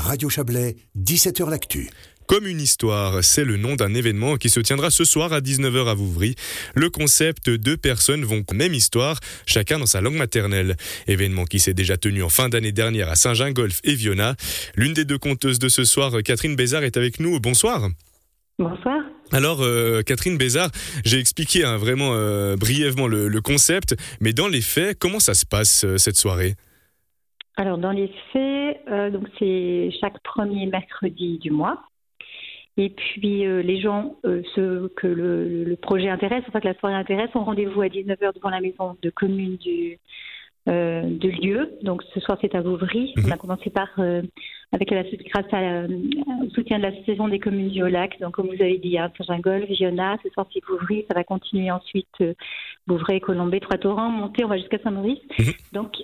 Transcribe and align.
Radio 0.00 0.28
Chablais, 0.28 0.76
17h 0.98 1.48
L'Actu. 1.50 1.90
Comme 2.26 2.46
une 2.46 2.60
histoire, 2.60 3.22
c'est 3.22 3.44
le 3.44 3.56
nom 3.56 3.76
d'un 3.76 3.92
événement 3.92 4.36
qui 4.36 4.48
se 4.48 4.60
tiendra 4.60 4.90
ce 4.90 5.04
soir 5.04 5.32
à 5.32 5.40
19h 5.40 5.88
à 5.88 5.94
Vouvry. 5.94 6.36
Le 6.74 6.88
concept, 6.88 7.50
deux 7.50 7.76
personnes 7.76 8.24
vont 8.24 8.42
même 8.52 8.72
histoire, 8.72 9.18
chacun 9.46 9.78
dans 9.78 9.86
sa 9.86 10.00
langue 10.00 10.14
maternelle. 10.14 10.76
Événement 11.06 11.44
qui 11.44 11.58
s'est 11.58 11.74
déjà 11.74 11.96
tenu 11.96 12.22
en 12.22 12.28
fin 12.28 12.48
d'année 12.48 12.72
dernière 12.72 13.08
à 13.08 13.14
Saint-Gingolf 13.16 13.80
et 13.84 13.94
Viona. 13.94 14.36
L'une 14.76 14.94
des 14.94 15.04
deux 15.04 15.18
conteuses 15.18 15.58
de 15.58 15.68
ce 15.68 15.84
soir, 15.84 16.22
Catherine 16.24 16.56
Bézard, 16.56 16.84
est 16.84 16.96
avec 16.96 17.20
nous. 17.20 17.38
Bonsoir. 17.40 17.88
Bonsoir. 18.58 19.00
Alors, 19.32 19.62
euh, 19.62 20.02
Catherine 20.02 20.38
Bézard, 20.38 20.70
j'ai 21.04 21.18
expliqué 21.18 21.64
hein, 21.64 21.76
vraiment 21.76 22.12
euh, 22.14 22.56
brièvement 22.56 23.06
le, 23.06 23.40
concept, 23.40 23.96
mais 24.20 24.32
dans 24.32 24.48
les 24.48 24.60
faits, 24.60 24.98
comment 24.98 25.20
ça 25.20 25.34
se 25.34 25.46
passe 25.46 25.84
euh, 25.84 25.98
cette 25.98 26.16
soirée? 26.16 26.56
Alors, 27.60 27.76
dans 27.76 27.90
les 27.90 28.10
faits, 28.32 29.12
donc 29.12 29.28
c'est 29.38 29.90
chaque 30.00 30.18
premier 30.22 30.64
mercredi 30.64 31.38
du 31.38 31.50
mois. 31.50 31.82
Et 32.78 32.88
puis, 32.88 33.44
les 33.44 33.80
gens, 33.82 34.16
ceux 34.54 34.90
que 34.96 35.06
le, 35.06 35.76
projet 35.76 36.08
intéresse, 36.08 36.42
enfin 36.48 36.60
que 36.60 36.68
la 36.68 36.74
soirée 36.78 36.94
intéresse, 36.94 37.28
ont 37.34 37.44
rendez-vous 37.44 37.82
à 37.82 37.88
19h 37.88 38.34
devant 38.34 38.48
la 38.48 38.62
maison 38.62 38.96
de 39.02 39.10
commune 39.10 39.56
du, 39.58 39.98
de 40.66 41.28
lieu. 41.28 41.72
Donc, 41.82 42.02
ce 42.14 42.20
soir, 42.20 42.38
c'est 42.40 42.54
à 42.54 42.62
Vouvry. 42.62 43.12
On 43.18 43.30
a 43.30 43.34
mhm. 43.34 43.38
commencé 43.38 43.68
par 43.68 43.90
avec 44.72 44.90
la, 44.90 45.02
grâce 45.02 45.52
à, 45.52 45.84
au 46.44 46.50
soutien 46.50 46.78
de 46.78 46.84
l'association 46.84 47.28
des 47.28 47.40
communes 47.40 47.70
du 47.70 47.82
Haut-Lac. 47.82 48.20
Donc, 48.20 48.34
comme 48.34 48.46
vous 48.46 48.62
avez 48.62 48.78
dit, 48.78 48.98
hein, 48.98 49.10
Saint-Gingol, 49.18 49.64
Viona, 49.64 50.16
ce 50.22 50.30
soir 50.30 50.46
c'est 50.52 50.64
Bouvry, 50.64 51.04
ça 51.08 51.14
va 51.14 51.24
continuer 51.24 51.70
ensuite 51.70 52.06
euh, 52.20 52.34
Bouvray, 52.86 53.20
Colombay, 53.20 53.60
Trois-Torrents, 53.60 54.10
monter, 54.10 54.44
on 54.44 54.48
va 54.48 54.58
jusqu'à 54.58 54.78
Saint-Maurice. 54.78 55.18
Mhm. 55.38 55.52
Donc, 55.72 55.96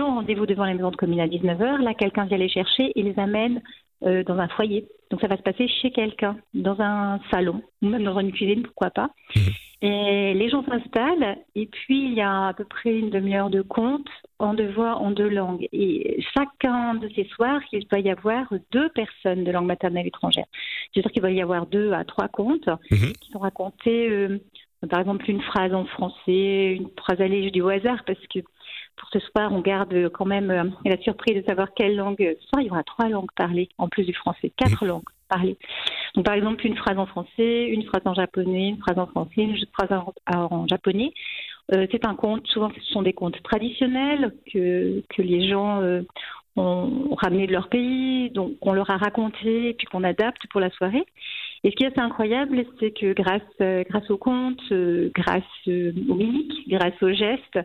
gens 0.00 0.10
ont 0.10 0.14
rendez-vous 0.16 0.46
devant 0.46 0.64
la 0.64 0.74
maison 0.74 0.90
de 0.90 0.96
commune 0.96 1.20
à 1.20 1.26
19h. 1.26 1.82
Là, 1.82 1.94
quelqu'un 1.94 2.24
vient 2.24 2.38
les 2.38 2.48
chercher 2.48 2.92
et 2.94 3.02
les 3.02 3.18
amène 3.18 3.62
euh, 4.04 4.24
dans 4.24 4.38
un 4.38 4.48
foyer. 4.48 4.86
Donc, 5.10 5.20
ça 5.20 5.26
va 5.26 5.36
se 5.36 5.42
passer 5.42 5.68
chez 5.68 5.90
quelqu'un, 5.90 6.36
dans 6.54 6.80
un 6.80 7.20
salon, 7.30 7.62
ou 7.82 7.88
même 7.88 8.04
dans 8.04 8.18
une 8.18 8.32
cuisine, 8.32 8.62
pourquoi 8.62 8.90
pas. 8.90 9.10
Mhm. 9.36 9.52
Et 9.82 10.34
les 10.34 10.50
gens 10.50 10.62
s'installent, 10.64 11.38
et 11.54 11.66
puis 11.66 12.04
il 12.04 12.12
y 12.12 12.20
a 12.20 12.48
à 12.48 12.54
peu 12.54 12.64
près 12.64 12.98
une 12.98 13.08
demi-heure 13.08 13.48
de 13.48 13.62
compte 13.62 14.08
en 14.38 14.52
deux 14.52 14.70
voix, 14.70 14.96
en 14.96 15.10
deux 15.10 15.28
langues. 15.28 15.66
Et 15.72 16.22
chacun 16.34 16.94
de 16.94 17.08
ces 17.14 17.24
soirs, 17.24 17.60
il 17.72 17.86
doit 17.88 17.98
y 17.98 18.10
avoir 18.10 18.46
deux 18.72 18.90
personnes 18.90 19.42
de 19.42 19.50
langue 19.50 19.66
maternelle 19.66 20.06
étrangère. 20.06 20.44
C'est-à-dire 20.92 21.12
qu'il 21.12 21.22
va 21.22 21.30
y 21.30 21.40
avoir 21.40 21.66
deux 21.66 21.92
à 21.92 22.04
trois 22.04 22.28
contes 22.28 22.68
mhm. 22.90 23.12
qui 23.20 23.30
sont 23.30 23.38
racontés, 23.38 24.08
euh, 24.10 24.38
par 24.88 25.00
exemple, 25.00 25.30
une 25.30 25.42
phrase 25.42 25.74
en 25.74 25.84
français, 25.84 26.74
une 26.74 26.88
phrase 26.96 27.20
allégée 27.20 27.50
du 27.50 27.62
au 27.62 27.68
hasard, 27.68 28.02
parce 28.06 28.26
que 28.28 28.40
pour 29.00 29.08
ce 29.10 29.18
soir, 29.30 29.52
on 29.52 29.60
garde 29.60 30.10
quand 30.10 30.26
même 30.26 30.50
euh, 30.50 30.64
la 30.84 30.98
surprise 30.98 31.34
de 31.34 31.42
savoir 31.48 31.74
quelle 31.74 31.96
langue. 31.96 32.16
Ce 32.18 32.48
soir, 32.48 32.62
il 32.62 32.68
y 32.68 32.70
aura 32.70 32.84
trois 32.84 33.08
langues 33.08 33.32
parlées, 33.34 33.68
en 33.78 33.88
plus 33.88 34.04
du 34.04 34.14
français, 34.14 34.52
quatre 34.56 34.84
mhm. 34.84 34.88
langues 34.88 35.10
parler. 35.30 35.56
Donc, 36.14 36.26
par 36.26 36.34
exemple, 36.34 36.66
une 36.66 36.76
phrase 36.76 36.98
en 36.98 37.06
français, 37.06 37.68
une 37.68 37.84
phrase 37.84 38.02
en 38.04 38.14
japonais, 38.14 38.68
une 38.68 38.78
phrase 38.78 38.98
en 38.98 39.06
français, 39.06 39.42
une 39.42 39.56
phrase 39.72 40.02
en, 40.26 40.66
japonais. 40.66 41.12
Euh, 41.72 41.86
c'est 41.90 42.04
un 42.04 42.14
conte, 42.14 42.46
souvent 42.48 42.70
ce 42.74 42.92
sont 42.92 43.02
des 43.02 43.12
contes 43.12 43.40
traditionnels 43.44 44.34
que, 44.52 45.02
que 45.08 45.22
les 45.22 45.48
gens 45.48 45.80
euh, 45.80 46.02
ont 46.56 47.14
ramené 47.14 47.46
de 47.46 47.52
leur 47.52 47.68
pays, 47.68 48.30
donc 48.30 48.54
on 48.60 48.72
leur 48.72 48.90
a 48.90 48.96
raconté, 48.96 49.74
puis 49.74 49.86
qu'on 49.86 50.02
adapte 50.02 50.42
pour 50.50 50.60
la 50.60 50.70
soirée. 50.70 51.04
Et 51.62 51.70
ce 51.70 51.76
qui 51.76 51.84
est 51.84 51.92
assez 51.92 52.00
incroyable, 52.00 52.64
c'est 52.80 52.90
que 52.90 53.12
grâce, 53.12 53.42
euh, 53.60 53.84
grâce 53.88 54.10
aux 54.10 54.18
contes, 54.18 54.72
grâce 55.14 55.44
aux 55.68 56.14
mimiques, 56.14 56.68
grâce 56.68 57.00
aux 57.02 57.12
gestes, 57.12 57.60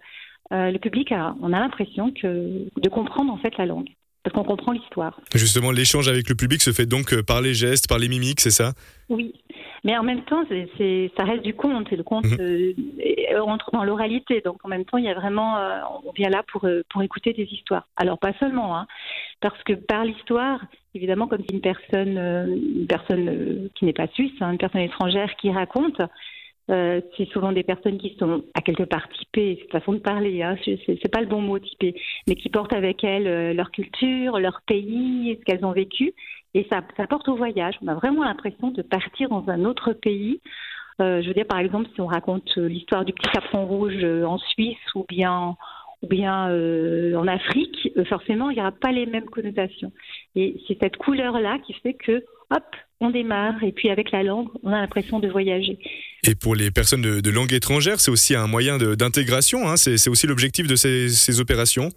le 0.51 0.77
public 0.77 1.11
a, 1.11 1.35
on 1.41 1.53
a 1.53 1.59
l'impression 1.59 2.11
que 2.11 2.69
de 2.75 2.89
comprendre 2.89 3.31
en 3.31 3.37
fait 3.37 3.57
la 3.57 3.65
langue 3.65 3.89
parce 4.25 4.33
qu'on 4.33 4.43
comprend 4.43 4.71
l'histoire. 4.71 5.21
Justement, 5.35 5.71
l'échange 5.71 6.07
avec 6.07 6.27
le 6.27 6.35
public 6.35 6.59
se 6.59 6.71
fait 6.71 6.87
donc 6.87 7.13
euh, 7.13 7.21
par 7.21 7.41
les 7.41 7.53
gestes, 7.53 7.87
par 7.87 7.99
les 7.99 8.09
mimiques, 8.09 8.41
c'est 8.41 8.49
ça? 8.49 8.73
Oui, 9.07 9.35
mais 9.83 9.95
en 9.95 10.01
même 10.01 10.23
temps, 10.23 10.43
c'est, 10.49 11.11
ça 11.15 11.23
reste 11.25 11.43
du 11.43 11.53
conte, 11.53 11.93
et 11.93 11.95
le 11.95 12.01
conte 12.01 12.25
mhm. 12.25 12.39
euh, 12.39 12.73
entre 13.45 13.69
dans 13.71 13.83
l'oralité, 13.83 14.41
donc 14.43 14.57
en 14.63 14.67
même 14.67 14.83
temps, 14.83 14.97
il 14.97 15.05
y 15.05 15.09
a 15.09 15.13
vraiment, 15.13 15.57
euh, 15.59 15.79
on 16.05 16.11
vient 16.11 16.29
là 16.29 16.41
pour, 16.51 16.67
pour 16.89 17.03
écouter 17.03 17.33
des 17.33 17.43
histoires. 17.43 17.87
Alors 17.97 18.17
pas 18.17 18.33
seulement, 18.39 18.75
hein, 18.75 18.87
parce 19.41 19.61
que 19.61 19.73
par 19.73 20.03
l'histoire, 20.03 20.59
évidemment, 20.95 21.27
comme 21.27 21.43
c'est 21.47 21.53
une 21.53 21.61
personne, 21.61 22.17
une 22.17 22.87
personne 22.87 23.69
qui 23.75 23.85
n'est 23.85 23.93
pas 23.93 24.07
suisse, 24.07 24.33
hein, 24.41 24.53
une 24.53 24.57
personne 24.57 24.81
étrangère 24.81 25.35
qui 25.35 25.51
raconte, 25.51 26.01
euh, 26.71 26.99
c'est 27.15 27.27
souvent 27.29 27.51
des 27.51 27.63
personnes 27.63 27.99
qui 27.99 28.15
sont 28.17 28.43
à 28.55 28.61
quelque 28.61 28.83
part 28.83 29.07
typées, 29.09 29.59
c'est 29.61 29.71
façon 29.71 29.93
de 29.93 29.99
parler, 29.99 30.41
hein, 30.41 30.55
c'est 30.65 31.11
pas 31.11 31.21
le 31.21 31.27
bon 31.27 31.41
mot 31.41 31.59
typé, 31.59 31.95
mais 32.27 32.35
qui 32.35 32.49
portent 32.49 32.73
avec 32.73 33.03
elles 33.03 33.27
euh, 33.27 33.53
leur 33.53 33.69
culture, 33.69 34.39
leur 34.39 34.61
pays, 34.65 35.37
ce 35.39 35.45
qu'elles 35.45 35.63
ont 35.63 35.73
vécu, 35.73 36.13
et 36.55 36.65
ça, 36.71 36.81
ça 36.97 37.05
porte 37.05 37.27
au 37.29 37.35
voyage. 37.35 37.75
On 37.83 37.87
a 37.87 37.93
vraiment 37.93 38.23
l'impression 38.23 38.71
de 38.71 38.81
partir 38.81 39.29
dans 39.29 39.47
un 39.47 39.63
autre 39.65 39.93
pays. 39.93 40.39
Euh, 41.01 41.21
je 41.21 41.27
veux 41.27 41.33
dire, 41.33 41.45
par 41.45 41.59
exemple, 41.59 41.87
si 41.93 42.01
on 42.01 42.07
raconte 42.07 42.55
l'histoire 42.55 43.05
du 43.05 43.13
petit 43.13 43.29
capron 43.29 43.65
rouge 43.65 44.03
en 44.03 44.37
Suisse 44.37 44.77
ou 44.95 45.05
bien 45.07 45.55
ou 46.01 46.07
bien 46.07 46.45
en 47.15 47.27
Afrique, 47.27 47.89
forcément, 48.09 48.49
il 48.49 48.55
n'y 48.55 48.61
aura 48.61 48.71
pas 48.71 48.91
les 48.91 49.05
mêmes 49.05 49.25
connotations. 49.25 49.91
Et 50.35 50.61
c'est 50.67 50.77
cette 50.81 50.97
couleur-là 50.97 51.57
qui 51.59 51.73
fait 51.73 51.93
que, 51.93 52.23
hop, 52.51 52.63
on 53.01 53.09
démarre, 53.09 53.63
et 53.63 53.71
puis 53.71 53.89
avec 53.89 54.11
la 54.11 54.23
langue, 54.23 54.47
on 54.63 54.71
a 54.71 54.79
l'impression 54.81 55.19
de 55.19 55.27
voyager. 55.27 55.77
Et 56.27 56.35
pour 56.35 56.55
les 56.55 56.71
personnes 56.71 57.01
de, 57.01 57.29
langue 57.29 57.53
étrangère, 57.53 57.99
c'est 57.99 58.11
aussi 58.11 58.35
un 58.35 58.47
moyen 58.47 58.77
d'intégration, 58.77 59.67
hein. 59.67 59.77
c'est 59.77 60.09
aussi 60.09 60.27
l'objectif 60.27 60.67
de 60.67 60.75
ces 60.75 61.39
opérations 61.39 61.91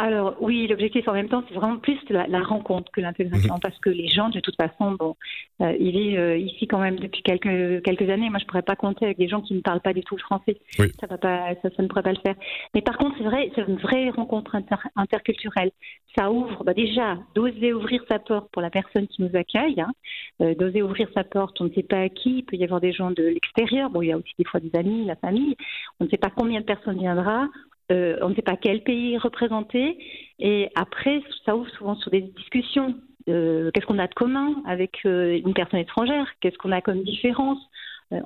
alors 0.00 0.36
oui, 0.40 0.66
l'objectif 0.66 1.06
en 1.08 1.12
même 1.12 1.28
temps, 1.28 1.42
c'est 1.48 1.54
vraiment 1.54 1.78
plus 1.78 1.98
la, 2.10 2.42
rencontre 2.42 2.90
que 2.92 3.00
l'intégration, 3.00 3.54
mhm. 3.54 3.60
parce 3.60 3.78
que 3.78 3.90
les 3.90 4.08
gens, 4.08 4.28
de 4.28 4.40
toute 4.40 4.56
façon, 4.56 4.92
bon, 4.92 5.16
euh, 5.60 5.76
il 5.78 5.96
est 5.96 6.18
euh, 6.18 6.36
ici 6.36 6.66
quand 6.66 6.78
même 6.78 6.98
depuis 6.98 7.22
quelques 7.22 7.82
quelques 7.82 8.08
années. 8.08 8.30
Moi, 8.30 8.38
je 8.40 8.46
pourrais 8.46 8.62
pas 8.62 8.76
compter 8.76 9.04
avec 9.04 9.18
des 9.18 9.28
gens 9.28 9.40
qui 9.40 9.54
ne 9.54 9.60
parlent 9.60 9.80
pas 9.80 9.92
du 9.92 10.02
tout 10.02 10.16
le 10.16 10.22
français. 10.22 10.58
Ça 11.00 11.06
va 11.06 11.18
pas, 11.18 11.54
ça, 11.62 11.68
ne 11.78 11.86
pourrait 11.86 12.02
pas 12.02 12.12
le 12.12 12.20
faire. 12.24 12.34
Mais 12.74 12.82
par 12.82 12.98
contre, 12.98 13.16
c'est 13.18 13.24
vrai, 13.24 13.50
c'est 13.54 13.66
une 13.66 13.76
vraie 13.76 14.10
rencontre 14.10 14.56
interculturelle. 14.96 15.70
Ça 16.16 16.30
ouvre, 16.30 16.64
bah, 16.64 16.74
déjà, 16.74 17.18
d'oser 17.34 17.72
ouvrir 17.72 18.02
sa 18.10 18.18
porte 18.18 18.50
pour 18.50 18.62
la 18.62 18.70
personne 18.70 19.06
qui 19.06 19.22
nous 19.22 19.36
accueille, 19.36 19.80
hein. 19.80 19.92
euh, 20.40 20.54
d'oser 20.54 20.82
ouvrir 20.82 21.08
sa 21.14 21.24
porte. 21.24 21.60
On 21.60 21.64
ne 21.64 21.72
sait 21.72 21.82
pas 21.82 22.00
à 22.00 22.08
qui. 22.08 22.38
Il 22.38 22.44
peut 22.44 22.56
y 22.56 22.64
avoir 22.64 22.80
des 22.80 22.92
gens 22.92 23.10
de 23.10 23.22
l'extérieur. 23.22 23.90
Bon, 23.90 24.02
il 24.02 24.08
y 24.08 24.12
a 24.12 24.16
aussi 24.16 24.32
des 24.38 24.44
fois 24.44 24.60
des 24.60 24.74
amis, 24.76 25.04
la 25.04 25.16
famille. 25.16 25.56
On 26.00 26.04
ne 26.04 26.10
sait 26.10 26.16
pas 26.16 26.30
combien 26.30 26.60
de 26.60 26.64
personnes 26.64 26.98
viendra. 26.98 27.48
Euh, 27.90 28.16
on 28.22 28.30
ne 28.30 28.34
sait 28.34 28.42
pas 28.42 28.56
quel 28.56 28.82
pays 28.82 29.18
représenté. 29.18 29.98
Et 30.38 30.70
après, 30.74 31.22
ça 31.44 31.56
ouvre 31.56 31.68
souvent 31.70 31.96
sur 31.96 32.10
des 32.10 32.22
discussions. 32.22 32.94
Euh, 33.28 33.70
qu'est-ce 33.72 33.86
qu'on 33.86 33.98
a 33.98 34.06
de 34.06 34.14
commun 34.14 34.56
avec 34.66 34.98
euh, 35.04 35.40
une 35.44 35.54
personne 35.54 35.80
étrangère? 35.80 36.26
Qu'est-ce 36.40 36.56
qu'on 36.58 36.72
a 36.72 36.80
comme 36.80 37.02
différence? 37.02 37.58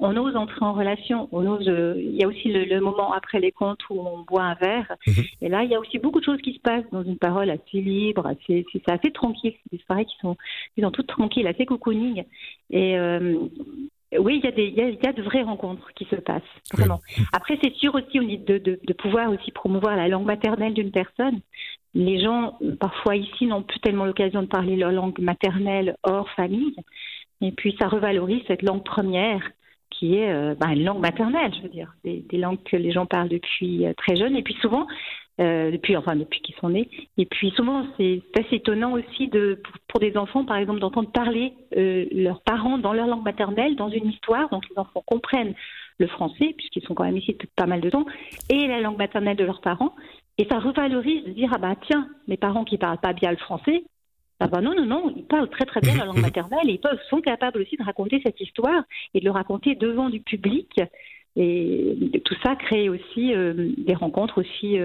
On 0.01 0.17
ose 0.17 0.35
entrer 0.35 0.65
en 0.65 0.73
relation. 0.73 1.29
On 1.31 1.47
ose. 1.47 1.67
il 1.99 2.17
y 2.17 2.25
a 2.25 2.27
aussi 2.27 2.51
le, 2.51 2.81
moment 2.81 3.13
après 3.13 3.39
les 3.39 3.53
comptes 3.53 3.83
où 3.91 4.01
on 4.01 4.21
boit 4.21 4.45
un 4.45 4.55
verre. 4.55 4.97
Mhm. 5.07 5.25
Et 5.43 5.49
là, 5.51 5.63
il 5.63 5.71
y 5.71 5.75
a 5.75 5.79
aussi 5.79 5.99
beaucoup 5.99 6.21
de 6.21 6.25
choses 6.25 6.41
qui 6.41 6.55
se 6.55 6.61
passent 6.61 6.89
dans 6.91 7.03
une 7.03 7.19
parole 7.19 7.51
assez 7.51 7.83
libre, 7.83 8.27
assez, 8.27 8.65
c'est 8.73 8.91
assez 8.91 9.11
tranquille. 9.13 9.53
C'est 9.53 9.77
des 9.77 9.85
soirées 9.85 10.07
qui 10.07 10.17
sont, 10.23 10.39
qui 10.75 10.81
sont 10.81 10.91
toutes 10.91 11.09
tranquilles, 11.09 11.47
assez 11.47 11.67
cocooning. 11.67 12.25
Et 12.71 12.97
oui, 14.19 14.41
il 14.43 14.45
y, 14.45 14.49
a 14.49 14.53
des, 14.53 14.67
il, 14.67 14.77
y 14.77 15.07
a, 15.07 15.13
de 15.13 15.23
vraies 15.23 15.43
rencontres 15.43 15.93
qui 15.95 16.05
se 16.07 16.17
passent, 16.17 16.43
vraiment. 16.73 17.01
Après, 17.33 17.59
c'est 17.63 17.75
sûr 17.75 17.95
aussi 17.95 18.19
de, 18.19 18.59
de, 18.59 18.81
de, 18.83 18.93
pouvoir 18.93 19.31
aussi 19.31 19.51
promouvoir 19.51 19.97
la 19.97 20.09
langue 20.09 20.27
maternelle 20.27 20.75
d'une 20.75 20.91
personne. 20.91 21.41
Les 21.95 22.21
gens, 22.21 22.59
parfois 22.81 23.17
ici, 23.17 23.47
n'ont 23.47 23.63
plus 23.63 23.81
tellement 23.81 24.05
l'occasion 24.05 24.43
de 24.43 24.49
parler 24.49 24.77
leur 24.77 24.93
langue 24.93 25.19
maternelle 25.19 25.97
hors 26.03 26.29
famille. 26.31 26.77
Et 27.41 27.53
puis, 27.53 27.77
ça 27.81 27.89
revalorise 27.89 28.43
cette 28.47 28.63
langue 28.63 28.85
première 28.85 29.43
qui 29.91 30.17
est 30.17 30.33
euh, 30.33 30.55
bah, 30.59 30.69
une 30.73 30.85
langue 30.85 31.01
maternelle, 31.01 31.53
je 31.57 31.63
veux 31.63 31.69
dire, 31.69 31.95
des, 32.05 32.25
des, 32.29 32.39
langues 32.39 32.63
que 32.65 32.77
les 32.77 32.91
gens 32.91 33.07
parlent 33.07 33.29
depuis 33.29 33.87
euh, 33.87 33.93
très 33.97 34.17
jeunes. 34.17 34.37
Et 34.37 34.43
puis 34.43 34.57
souvent, 34.61 34.87
euh, 35.41 35.71
depuis 35.71 35.97
enfin 35.97 36.17
depuis 36.17 36.41
qu'ils 36.41 36.55
sont 36.57 36.69
nés. 36.69 36.89
Et 37.19 37.27
puis 37.27 37.51
souvent 37.51 37.87
c'est 37.97 38.23
assez 38.39 38.57
étonnant 38.57 38.93
aussi 38.93 39.29
de 39.29 39.61
pour, 39.89 40.01
des 40.01 40.17
enfants 40.17 40.45
par 40.45 40.57
exemple 40.57 40.81
d'entendre 40.81 41.11
parler 41.11 41.55
euh, 41.77 42.07
leurs 42.13 42.41
parents 42.43 42.79
dans 42.79 42.93
leur 42.93 43.07
langue 43.07 43.25
maternelle 43.25 43.77
dans 43.77 43.89
une 43.89 44.09
histoire, 44.09 44.49
donc 44.51 44.65
les 44.71 44.79
enfants 44.79 45.03
comprennent 45.07 45.55
le 45.99 46.07
français 46.07 46.55
puisqu'ils 46.57 46.83
sont 46.83 46.95
quand 46.95 47.05
même 47.05 47.17
ici 47.17 47.33
depuis 47.33 47.49
pas 47.57 47.67
mal 47.67 47.81
de 47.81 47.91
temps 47.91 48.07
et 48.51 48.67
la 48.67 48.81
langue 48.81 48.99
maternelle 48.99 49.37
de 49.37 49.45
leurs 49.45 49.61
parents 49.61 49.95
et 50.39 50.47
ça 50.51 50.59
revalorise 50.59 51.25
de 51.25 51.31
dire 51.31 51.51
ah 51.55 51.59
bah 51.59 51.75
tiens 51.87 52.09
mes 52.29 52.37
parents 52.37 52.65
qui 52.65 52.79
parlent 52.79 52.99
pas 52.99 53.13
bien 53.13 53.31
le 53.31 53.37
français 53.37 53.85
ah 54.41 54.49
bah 54.49 54.61
non, 54.61 54.75
non, 54.75 54.85
non, 54.85 55.13
ils 55.17 55.25
parlent 55.25 55.49
très 55.49 55.65
très 55.65 55.81
bien 55.81 55.97
la 55.97 56.05
langue 56.05 56.19
maternelle 56.21 56.69
et 56.69 56.73
ils 56.73 56.81
peuvent, 56.81 56.99
sont 57.09 57.21
capables 57.21 57.61
aussi 57.61 57.77
de 57.77 57.85
raconter 57.85 58.21
cette 58.25 58.41
histoire 58.41 58.83
et 59.15 59.21
de 59.21 59.25
le 59.25 59.31
raconter 59.31 59.75
devant 59.75 60.11
du 60.11 60.21
public. 60.21 60.81
Et 61.37 61.97
tout 62.25 62.37
ça 62.45 62.55
crée 62.55 62.89
aussi 62.89 63.35
euh, 63.35 63.73
des 63.79 63.95
rencontres 63.95 64.39
aussi 64.39 64.79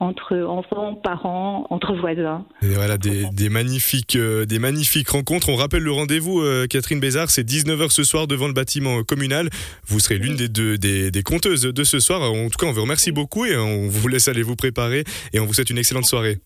entre 0.00 0.42
enfants, 0.42 0.94
parents, 0.94 1.66
entre 1.70 1.94
voisins. 1.94 2.44
Voilà, 2.62 2.96
des, 2.98 3.48
magnifiques, 3.50 4.16
euh, 4.16 4.46
des 4.46 4.58
magnifiques 4.58 5.10
rencontres. 5.10 5.50
On 5.50 5.56
rappelle 5.56 5.82
le 5.82 5.92
rendez-vous, 5.92 6.40
euh, 6.40 6.66
Catherine 6.66 7.00
Bézard, 7.00 7.30
c'est 7.30 7.46
19h 7.46 7.90
ce 7.90 8.02
soir 8.02 8.26
devant 8.26 8.46
le 8.46 8.54
bâtiment 8.54 9.02
communal. 9.04 9.50
Vous 9.86 10.00
serez 10.00 10.18
l'une 10.18 10.36
des 10.36 10.48
deux 10.48 10.78
des, 10.78 11.10
des 11.10 11.22
conteuses 11.22 11.62
de 11.62 11.84
ce 11.84 12.00
soir. 12.00 12.22
En 12.32 12.48
tout 12.48 12.58
cas, 12.58 12.66
on 12.66 12.72
vous 12.72 12.82
remercie 12.82 13.12
beaucoup 13.12 13.44
et 13.44 13.56
on 13.56 13.88
vous 13.88 14.08
laisse 14.08 14.28
aller 14.28 14.42
vous 14.42 14.56
préparer 14.56 15.04
et 15.32 15.40
on 15.40 15.46
vous 15.46 15.52
souhaite 15.52 15.70
une 15.70 15.78
excellente 15.78 16.06
soirée. 16.06 16.38